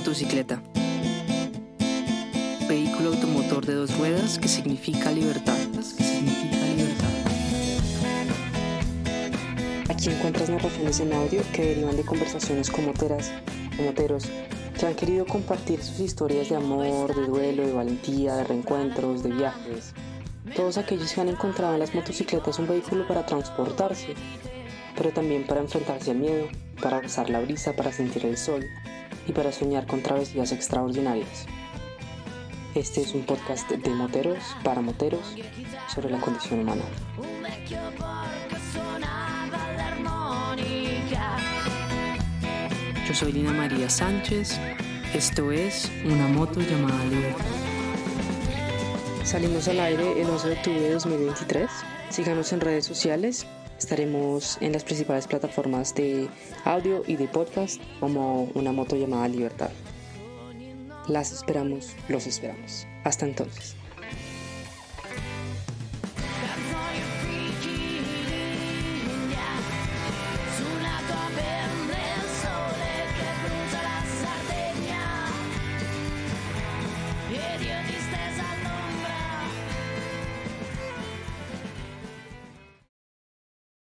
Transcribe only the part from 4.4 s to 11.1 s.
significa libertad. Aquí encuentras narraciones